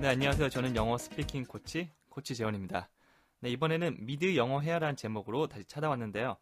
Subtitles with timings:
[0.00, 0.50] 네, 안녕하세요.
[0.50, 2.90] 저는 영어 speaking 코치, 코치 재원입니다.
[3.40, 6.36] 네, 이번에는 미드 영어 회화라는 제목으로 다시 찾아왔는데요.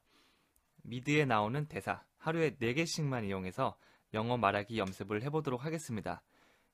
[0.82, 3.76] 미드에 나오는 대사, 하루에 4개씩만 이용해서
[4.12, 6.22] 영어 말하기 연습을 해보도록 하겠습니다.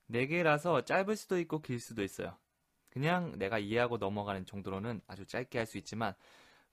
[0.09, 2.35] 4개라서 짧을 수도 있고 길 수도 있어요.
[2.89, 6.13] 그냥 내가 이해하고 넘어가는 정도로는 아주 짧게 할 수 있지만,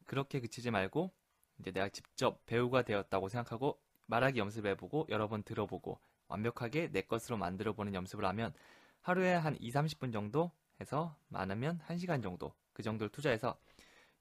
[0.07, 1.13] 그렇게 그치지 말고,
[1.61, 7.95] 이제 내가 직접 배우가 되었다고 생각하고 말하기 연습해보고 여러 번 들어보고 완벽하게 내 것으로 만들어보는
[7.95, 8.55] 연습을 하면
[9.01, 13.59] 하루에 한 2, 30분 정도 해서 많으면 1시간 정도 그 정도를 투자해서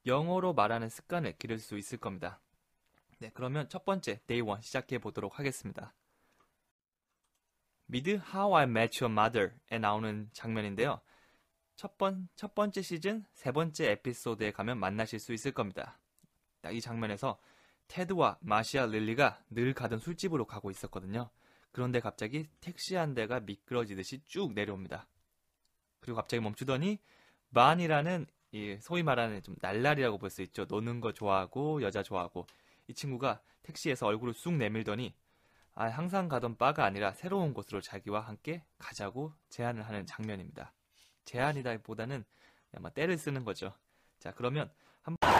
[0.06, 2.40] 영어로 말하는 습관을 기를 수 있을 겁니다.
[3.18, 5.94] 네, 그러면 첫 번째 day one 시작해 보도록 하겠습니다.
[7.86, 11.00] 미드 How I Met Your Mother에 나오는 장면인데요.
[11.74, 15.98] 첫, 번, 첫 번째 시즌 세 번째 에피소드에 가면 만나실 수 있을 겁니다.
[16.70, 17.38] 이 장면에서
[17.86, 21.30] 테드와 마시아 릴리가 늘 가던 술집으로 가고 있었거든요.
[21.78, 25.06] 그런데 갑자기 택시 한 대가 미끄러지듯이 쭉 내려옵니다.
[26.00, 26.98] 그리고 갑자기 멈추더니
[27.54, 30.64] 반이라는 이 소위 말하는 좀 날라리라고 볼 수 있죠.
[30.64, 32.48] 노는 거 좋아하고 여자 좋아하고
[32.88, 35.14] 이 친구가 택시에서 얼굴을 쑥 내밀더니
[35.76, 40.72] 아, 항상 가던 바가 아니라 새로운 곳으로 자기와 함께 가자고 제안을 하는 장면입니다.
[41.26, 42.24] 제안이다보다는
[42.74, 43.72] 아마 때를 쓰는 거죠.
[44.18, 44.68] 자 그러면
[45.02, 45.30] 한번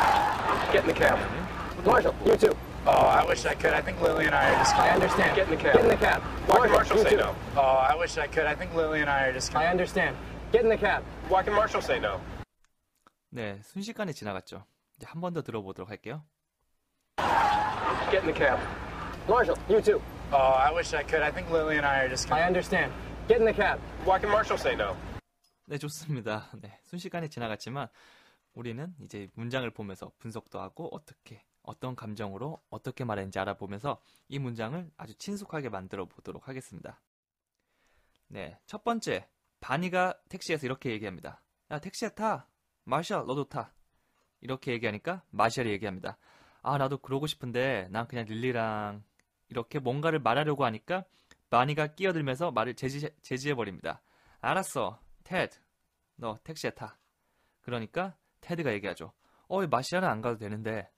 [1.85, 2.57] Marshall, you too.
[2.87, 3.73] Oh, I wish I could.
[3.73, 4.75] I think Lily and I are just.
[4.77, 5.37] I understand.
[5.37, 5.75] Get in the cab.
[5.75, 6.23] Get in the cab.
[6.47, 7.35] Why can Marshall say no?
[7.57, 8.47] Oh, I wish I could.
[8.47, 9.55] I think Lily and I are just.
[9.55, 10.17] I understand.
[10.53, 11.03] Get in the cab.
[11.29, 12.21] Why can Marshall say no?
[13.31, 14.65] 네 순식간에 지나갔죠.
[14.97, 16.25] 이제 한 번 더 들어보도록 할게요.
[18.11, 18.59] Get in the cab.
[19.29, 20.01] Marshall, you too.
[20.33, 21.23] Oh, I wish I could.
[21.23, 22.31] I think Lily and I are just.
[22.33, 22.93] I understand.
[23.29, 23.79] Get in the cab.
[24.05, 24.97] Why can Marshall say no?
[25.67, 26.49] 네, 좋습니다.
[26.63, 27.89] 네, 순식간에 지나갔지만
[28.55, 35.15] 우리는 이제 문장을 보면서 분석도 하고 어떻게 어떤 감정으로 어떻게 말했는지 알아보면서 이 문장을 아주
[35.19, 37.01] 친숙하게 만들어 보도록 하겠습니다.
[38.29, 39.29] 네, 첫 번째
[39.61, 41.43] 바니가 택시에서 이렇게 얘기합니다.
[41.71, 42.49] 야, 택시에 타.
[42.85, 43.75] 마샬, 너도 타.
[44.41, 46.17] 이렇게 얘기하니까 마샬이 얘기합니다.
[46.63, 49.03] 아, 나도 그러고 싶은데 난 그냥 릴리랑
[49.51, 51.05] 이렇게 뭔가를 말하려고 하니까
[51.51, 54.01] 바니가 끼어들면서 말을 제지, 제지해버립니다.
[54.41, 55.01] 알았어.
[55.25, 55.59] 테드,
[56.17, 56.99] 너 택시에 타.
[57.61, 59.13] 그러니까 테드가 얘기하죠.
[59.49, 60.91] 어, 왜 마시아는 안 가도 되는데.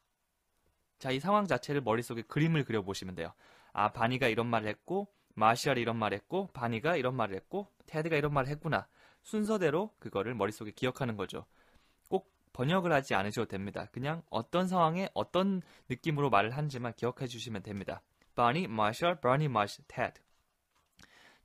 [1.00, 3.33] 자, 이 상황 자체를 머릿속에 그림을 그려보시면 돼요.
[3.72, 8.34] 아, 바니가 이런 말을 했고, 마시아이 이런 말을 했고, 바니가 이런 말을 했고, 테드가 이런
[8.34, 8.87] 말을 했구나.
[9.22, 11.47] 순서대로 그거를 머릿속에 기억하는 거죠.
[12.11, 13.87] 꼭 번역을 하지 않으셔도 됩니다.
[13.93, 18.03] 그냥 어떤 상황에 어떤 느낌으로 말을 하는지만 기억해 주시면 됩니다.
[18.34, 20.21] 바니, 마샬, 바니, 마시, 테드.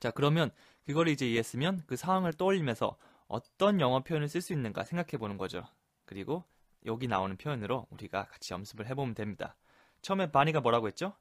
[0.01, 0.51] 자, 그러면
[0.85, 5.63] 그걸 이제 이해했으면 그 상황을 떠올리면서 어떤 영어 표현을 쓸 수 있는가 생각해 보는 거죠.
[6.05, 6.43] 그리고
[6.85, 9.55] 여기 나오는 표현으로 우리가 같이 연습을 해보면 됩니다.
[10.01, 11.15] 처음에 바니가 뭐라고 했죠?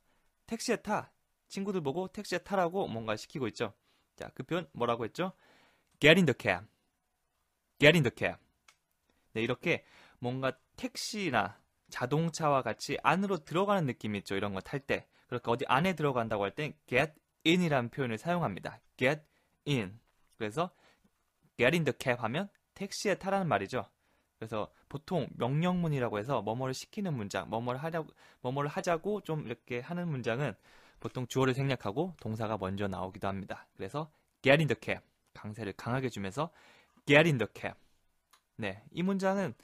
[0.47, 1.13] 택시에 타.
[1.49, 3.75] 친구들 보고 택시에 타라고 뭔가 시키고 있죠.
[4.17, 5.33] 자, 그 표현 뭐라고 했죠?
[6.01, 6.67] Get in the cab.
[7.79, 8.37] Get in the cab.
[9.33, 9.85] 네, 이렇게
[10.19, 11.61] 뭔가 택시나
[11.91, 14.35] 자동차와 같이 안으로 들어가는 느낌이 있죠.
[14.37, 15.07] 이런 거 탈 때.
[15.29, 17.13] 그렇게 어디 안에 들어간다고 할때 get
[17.47, 18.81] in이라는 표현을 사용합니다.
[18.97, 19.23] get
[19.67, 19.99] in.
[20.37, 20.71] 그래서
[21.57, 23.87] get in the cab 하면 택시에 타라는 말이죠.
[24.39, 30.55] 그래서 보통 명령문이라고 해서 뭐뭐를 시키는 문장, 뭐뭐를 하려고 뭐뭐를 하자고 좀 이렇게 하는 문장은
[31.01, 33.67] 보통 주어를 생략하고 동사가 먼저 나오기도 합니다.
[33.77, 34.11] 그래서
[34.43, 35.01] get in the cab
[35.35, 36.51] 강세를 강하게 주면서
[37.07, 37.79] get in the cab.
[38.57, 39.55] 네, 이 문장은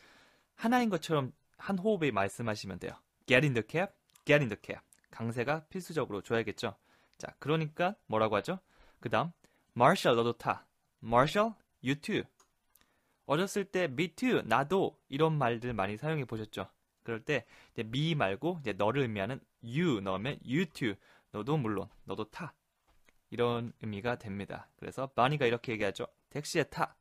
[0.55, 2.93] 하나인 것처럼 한 호흡에 말씀하시면 돼요.
[3.27, 3.93] get in the cab,
[4.25, 4.81] get in the cab.
[5.11, 6.75] 강세가 필수적으로 줘야겠죠.
[7.19, 8.59] 자, 그러니까 뭐라고 하죠?
[9.01, 9.33] 그다음
[9.77, 10.67] Marshall 너도 타.
[11.03, 12.23] Marshall, you too.
[13.31, 16.69] 어렸을 때 me too, 나도 이런 말들 많이 사용해 보셨죠?
[17.05, 20.97] 그럴 때 이제 me 말고 이제 너를 의미하는 you 넣으면 you too.
[21.31, 22.53] 너도 물론 너도 타.
[23.31, 24.69] 이런 의미가 됩니다.
[24.75, 26.09] 그래서 바니가 이렇게 얘기하죠.
[26.31, 26.97] 택시에 타.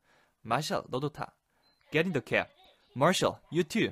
[0.46, 1.36] Marshall 너도 타.
[1.92, 2.48] Get in the cab.
[2.96, 3.92] Marshall, you too.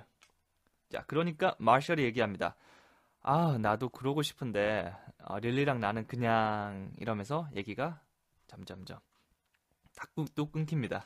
[0.92, 2.56] 자, 그러니까 마셜이 얘기합니다.
[3.24, 8.00] 아, 나도 그러고 싶은데 아, 릴리랑 나는 그냥 이러면서 얘기가
[8.46, 9.00] 점점점
[10.36, 11.04] 또 끊깁니다.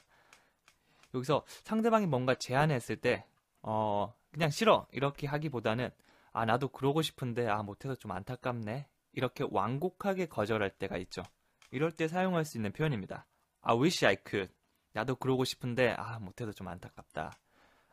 [1.14, 3.26] 여기서 상대방이 뭔가 제안했을 때,
[3.62, 4.88] 어, 그냥 싫어.
[4.92, 5.90] 이렇게 하기보다는,
[6.34, 8.88] 아, 나도 그러고 싶은데, 아, 못해서 좀 안타깝네.
[9.14, 11.24] 이렇게 완곡하게 거절할 때가 있죠.
[11.72, 13.26] 이럴 때 사용할 수 있는 표현입니다.
[13.62, 14.54] I wish I could.
[14.94, 17.34] 나도 그러고 싶은데, 아, 못해서 좀 안타깝다.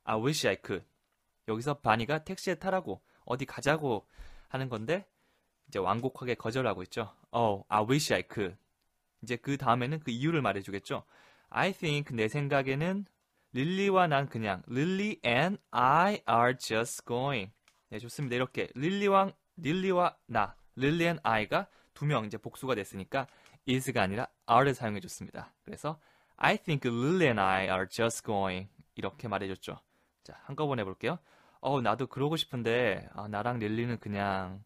[0.04, 0.86] I wish I could.
[1.48, 4.06] 여기서 바니가 택시에 타라고, 어디 가자고
[4.48, 5.06] 하는 건데,
[5.68, 7.14] 이제 완곡하게 거절하고 있죠.
[7.30, 8.56] Oh, I wish I could.
[9.22, 11.04] 이제 그 다음에는 그 이유를 말해주겠죠.
[11.50, 13.06] I think 내 생각에는
[13.52, 17.50] 릴리와 난 그냥 릴리 and I are just going.
[17.90, 18.36] 네, 좋습니다.
[18.36, 23.26] 이렇게 릴리와 릴리와 나, 릴리 and I가 두 명 이제 복수가 됐으니까
[23.66, 25.52] is가 아니라 are를 사용해 줬습니다.
[25.64, 25.98] 그래서
[26.36, 28.68] I think Lily and I are just going.
[28.94, 29.80] 이렇게 말해줬죠.
[30.22, 31.18] 자, 한꺼번에 볼게요.
[31.60, 34.62] 어, 나도 그러고 싶은데, 아, 나랑 릴리는 그냥,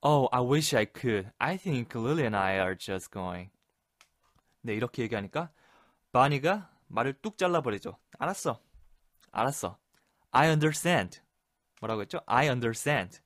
[0.00, 1.30] Oh, I wish I could.
[1.38, 3.50] I think Lily and I are just going.
[4.62, 5.50] 네, 이렇게 얘기하니까,
[6.12, 7.98] 바니가 말을 뚝 잘라버리죠.
[8.18, 8.60] 알았어.
[9.30, 9.78] 알았어.
[10.30, 11.20] I understand.
[11.80, 12.20] 뭐라고 했죠?
[12.26, 13.20] I understand.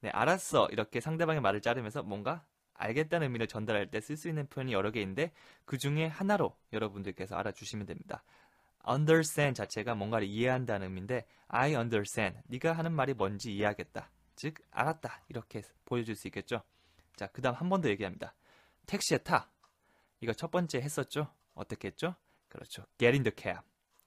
[0.00, 0.68] 네, 알았어.
[0.70, 2.44] 이렇게 상대방의 말을 자르면서 뭔가
[2.74, 5.32] 알겠다는 의미를 전달할 때 쓸 수 있는 표현이 여러 개 있는데
[5.64, 8.22] 그 중에 하나로 여러분들께서 알아주시면 됩니다.
[8.88, 12.38] understand 자체가 뭔가를 이해한다는 의미인데 I understand.
[12.46, 14.10] 네가 하는 말이 뭔지 이해하겠다.
[14.36, 15.22] 즉 알았다.
[15.28, 16.62] 이렇게 보여줄 수 있겠죠.
[17.16, 18.34] 자, 그다음 한 번 더 얘기합니다.
[18.86, 19.50] 택시에 타.
[20.20, 21.32] 이거 첫 번째 했었죠?
[21.54, 22.14] 어떻게 했죠?
[22.48, 22.84] 그렇죠.
[22.98, 23.60] Get in the cab.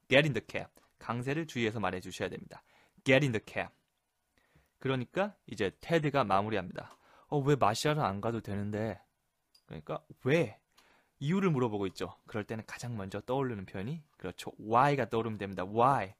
[0.07, 0.69] Get in the cab.
[0.99, 2.63] 강세를 주의해서 말해 주셔야 됩니다.
[3.03, 3.69] Get in the cab.
[4.79, 6.97] 그러니까 이제 테드가 마무리합니다.
[7.27, 8.99] 어, 왜 마시아를 안 가도 되는데?
[9.65, 10.57] 그러니까 왜?
[11.19, 12.15] 이유를 물어보고 있죠.
[12.25, 14.51] 그럴 때는 가장 먼저 떠오르는 표현이 그렇죠.
[14.59, 15.63] why가 떠오르면 됩니다.
[15.65, 16.13] why.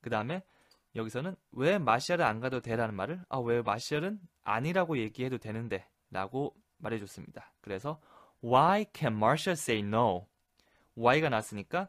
[0.00, 0.42] 그 다음에
[0.94, 7.52] 여기서는 왜 마시아를 안 가도 되라는 말을 아, 왜 마시아는 아니라고 얘기해도 되는데 라고 말해줬습니다.
[7.60, 8.00] 그래서
[8.42, 10.26] why can Marshall say no?
[10.96, 11.88] Why가 나왔으니까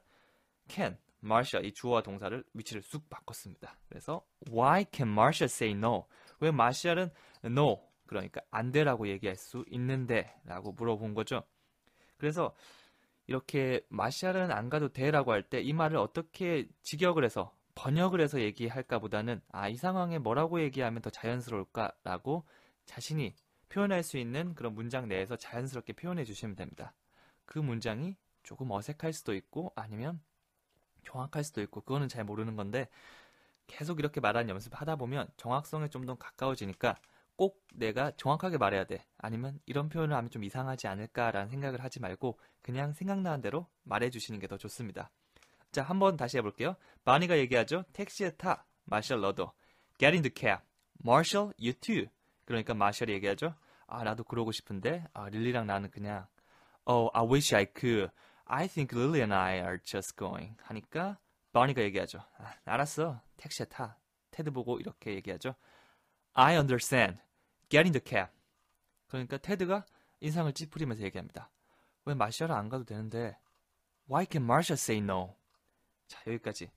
[0.68, 3.78] can, Marshall 이 주어와 동사를 위치를 쑥 바꿨습니다.
[3.90, 6.08] 그래서 why can Marshall say no?
[6.40, 7.10] 왜 마시아는
[7.46, 11.44] no 그러니까 안 되라고 얘기할 수 있는데 라고 물어본 거죠.
[12.18, 12.54] 그래서
[13.28, 19.00] 이렇게 마샬은 안 가도 돼라고 할 때 이 말을 어떻게 직역을 해서 번역을 해서 얘기할까
[19.00, 22.46] 보다는 아, 이 상황에 뭐라고 얘기하면 더 자연스러울까라고
[22.86, 23.36] 자신이
[23.70, 26.94] 표현할 수 있는 그런 문장 내에서 자연스럽게 표현해 주시면 됩니다.
[27.46, 28.16] 그 문장이
[28.48, 30.22] 조금 어색할 수도 있고 아니면
[31.06, 32.88] 정확할 수도 있고 그거는 잘 모르는 건데
[33.68, 36.96] 계속 이렇게 말하는 연습하다 보면 정확성에 좀 더 가까워지니까
[37.36, 39.06] 꼭 내가 정확하게 말해야 돼.
[39.18, 44.40] 아니면 이런 표현을 하면 좀 이상하지 않을까라는 생각을 하지 말고 그냥 생각나는 대로 말해 주시는
[44.40, 45.12] 게 더 좋습니다.
[45.74, 46.78] 자, 한번 다시 해볼게요.
[47.04, 47.84] 바니가 얘기하죠.
[47.92, 48.66] 택시에 타.
[48.86, 49.52] 마셜 너도.
[50.00, 50.64] Get in the cab.
[51.06, 52.06] Marshall, you too.
[52.46, 53.54] 그러니까 마셜이 얘기하죠.
[53.88, 56.26] 아, 나도 그러고 싶은데, 아, 릴리랑 나는 그냥,
[56.86, 58.10] Oh, I wish I could.
[58.50, 60.56] I think Lily and I are just going.
[60.64, 61.20] 하니까,
[61.52, 62.20] 바니가 얘기하죠.
[62.38, 63.22] 아, 알았어.
[63.36, 63.98] 택시에 타.
[64.32, 65.56] 테드 보고 이렇게 얘기하죠.
[66.34, 67.22] I understand.
[67.70, 68.32] Get in the cab.
[69.08, 69.86] 그러니까 테드가
[70.22, 71.50] 인상을 찌푸리면서 얘기합니다.
[72.06, 73.38] 왜 마셜을 안 가도 되는데,
[74.10, 75.36] Why can Marshall say no?
[76.08, 76.72] 자, 여기까지.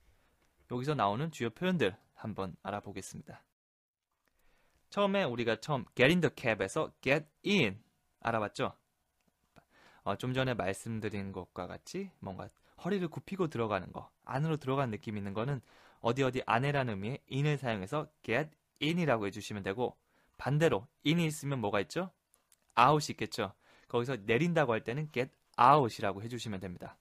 [0.72, 3.42] 여기서 나오는 주요 표현들 한번 알아보겠습니다.
[4.90, 7.82] 처음에 우리가 처음 get in the cab에서 get in
[8.20, 8.76] 알아봤죠?
[10.02, 12.48] 어, 좀 전에 말씀드린 것과 같이 뭔가
[12.84, 15.60] 허리를 굽히고 들어가는 거, 안으로 들어가는 느낌 있는 거는
[16.00, 18.50] 어디 어디 안에라는 의미의 in을 사용해서 get
[18.82, 19.96] in이라고 해주시면 되고
[20.38, 22.10] 반대로 in이 있으면 뭐가 있죠?
[22.78, 23.52] out이 있겠죠.
[23.88, 25.30] 거기서 내린다고 할 때는 get
[25.60, 26.96] out이라고 해주시면 됩니다.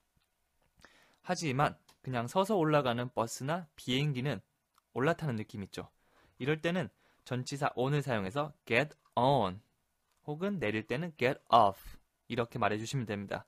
[1.21, 4.41] 하지만 그냥 서서 올라가는 버스나 비행기는
[4.93, 5.89] 올라타는 느낌 있죠.
[6.37, 6.89] 이럴 때는
[7.23, 9.61] 전치사 on을 사용해서 get on
[10.25, 11.98] 혹은 내릴 때는 get off
[12.29, 13.45] 이렇게 말해주시면 됩니다.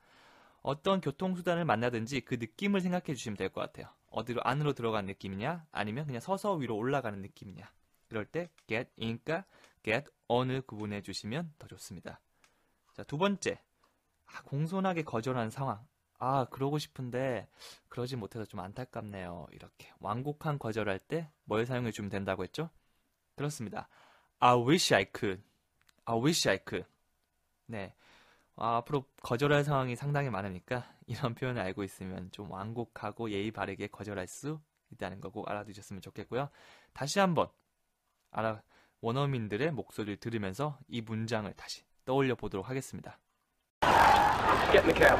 [0.62, 3.88] 어떤 교통수단을 만나든지 그 느낌을 생각해 주시면 될 것 같아요.
[4.10, 7.72] 어디로 안으로 들어간 느낌이냐 아니면 그냥 서서 위로 올라가는 느낌이냐
[8.10, 9.46] 이럴 때 get in과
[9.84, 12.20] get on을 구분해 주시면 더 좋습니다.
[12.94, 13.62] 자, 두 번째
[14.28, 15.86] 아, 공손하게 거절하는 상황
[16.20, 17.48] 아, 그러고 싶은데
[17.90, 19.48] 그러지 못해서 좀 안타깝네요.
[19.54, 22.70] 이렇게 완곡한 거절할 때 뭘 사용해 주면 된다고 했죠?
[23.36, 23.88] 그렇습니다.
[24.40, 25.42] I wish I could.
[26.06, 26.88] I wish I could.
[27.66, 27.96] 네.
[28.58, 34.28] 아, 앞으로 거절할 상황이 상당히 많으니까 이런 표현을 알고 있으면 좀 완곡하고 예의 바르게 거절할
[34.28, 34.60] 수
[34.92, 36.50] 있다는 거 꼭 알아두셨으면 좋겠고요.
[36.94, 37.48] 다시 한번
[38.32, 38.62] 알아
[39.02, 43.18] 원어민들의 목소리를 들으면서 이 문장을 다시 떠올려 보도록 하겠습니다.
[44.72, 45.18] Get in the cab.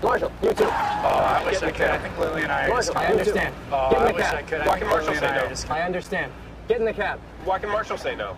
[0.00, 0.64] Marshall, you too.
[0.66, 1.90] Oh, I wish I could.
[1.90, 3.52] I think Lily and I are just I understand.
[3.72, 4.60] Oh, Get in I wish I could.
[4.62, 5.74] I Why think can Marshall Lily say and I are no?
[5.74, 6.32] I understand.
[6.68, 7.18] Get in the cab.
[7.44, 8.36] Why can Marshall say no?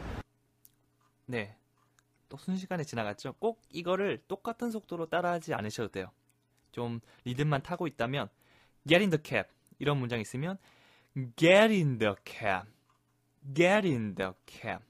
[1.28, 1.50] 네.
[2.30, 3.34] 또 순식간에 지나갔죠.
[3.34, 6.10] 꼭 이거를 똑같은 속도로 따라하지 않으셔도 돼요.
[6.72, 8.30] 좀 리듬만 타고 있다면
[8.88, 10.56] get in the cab 이런 문장 있으면
[11.37, 12.70] get in the cab,
[13.54, 14.82] get in the cab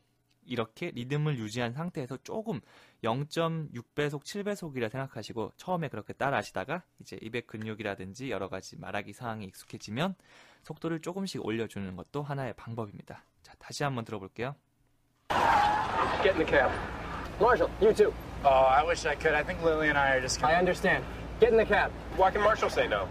[0.45, 2.61] 이렇게 리듬을 유지한 상태에서 조금
[3.03, 10.15] 0.6배속, 7배속이라 생각하시고 처음에 그렇게 따라하시다가 이제 입의 근육이라든지 여러 가지 말하기 상황이 익숙해지면
[10.63, 13.25] 속도를 조금씩 올려주는 것도 하나의 방법입니다.
[13.43, 14.55] 자, 다시 한번 들어볼게요.
[16.23, 17.00] Get in the cab.
[17.41, 18.13] Marshall, you too.
[18.45, 19.35] Oh, I wish I could.
[19.35, 21.05] I think Lily and I are just I understand.
[21.41, 21.91] Get in the cab.
[22.17, 23.09] Why can Marshall say no?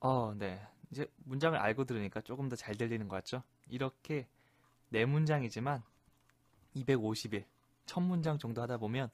[0.00, 0.60] 어, 네.
[0.90, 3.42] 이제 문장을 알고 들으니까 조금 더 잘 들리는 것 같죠?
[3.68, 4.28] 이렇게
[4.88, 5.82] 네 문장이지만
[6.76, 7.44] 250일,
[7.86, 9.10] 첫 문장 정도 하다 보면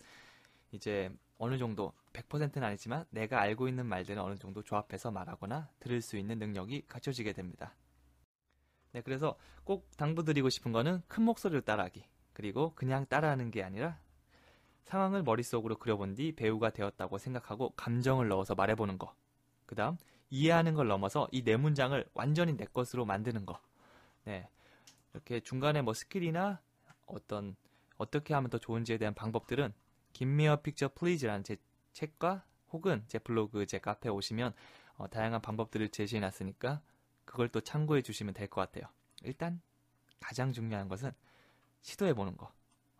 [0.72, 6.16] 이제 어느 정도 100%는 아니지만 내가 알고 있는 말들은 어느 정도 조합해서 말하거나 들을 수
[6.16, 7.74] 있는 능력이 갖춰지게 됩니다.
[8.92, 12.04] 네, 그래서 꼭 당부드리고 싶은 거는 큰 목소리로 따라하기.
[12.32, 13.98] 그리고 그냥 따라하는 게 아니라
[14.86, 19.14] 상황을 머릿속으로 그려본 뒤 배우가 되었다고 생각하고 감정을 넣어서 말해보는 거.
[19.66, 19.98] 그 다음,
[20.30, 23.60] 이해하는 걸 넘어서 이 네 문장을 완전히 내 것으로 만드는 거.
[24.24, 24.48] 네.
[25.14, 26.60] 이렇게 중간에 뭐 스킬이나
[27.06, 27.56] 어떤,
[27.98, 29.72] 어떻게 하면 더 좋은지에 대한 방법들은
[30.12, 31.56] Gimme a picture please라는 제
[31.92, 34.54] 책과 혹은 제 블로그, 제 카페에 오시면
[34.98, 36.82] 어, 다양한 방법들을 제시해 놨으니까
[37.24, 38.90] 그걸 또 참고해 주시면 될 것 같아요.
[39.24, 39.60] 일단
[40.20, 41.12] 가장 중요한 것은
[41.82, 42.52] 시도해 보는 거.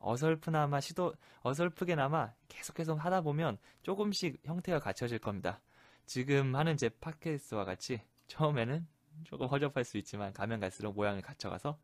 [0.07, 5.61] 어설프나마 시도 어설프게나마 계속해서 하다 보면 조금씩 형태가 갖춰질 겁니다.
[6.07, 8.87] 지금 하는 제 팟캐스트와 같이 처음에는
[9.25, 11.77] 조금 허접할 수 있지만 가면 갈수록 모양을 갖춰가서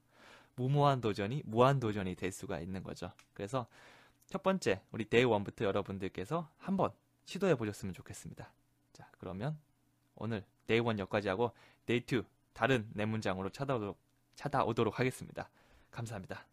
[0.55, 3.11] 무모한 도전이 무한 도전이 될 수가 있는 거죠.
[3.35, 3.67] 그래서
[4.27, 6.93] 첫 번째 우리 day one부터 여러분들께서 한번
[7.25, 8.53] 시도해 보셨으면 좋겠습니다.
[8.93, 9.59] 자 그러면
[10.15, 11.53] 오늘 day one 여기까지 하고
[11.87, 13.99] 데이 2 다른 네 문장으로 찾아오도록,
[14.37, 15.51] 찾아오도록 하겠습니다.
[15.91, 16.52] 감사합니다.